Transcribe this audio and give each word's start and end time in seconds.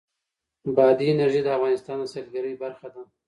بادي 0.75 1.05
انرژي 1.11 1.41
د 1.43 1.47
افغانستان 1.57 1.97
د 2.01 2.05
سیلګرۍ 2.13 2.53
برخه 2.63 2.87
ده. 2.93 3.01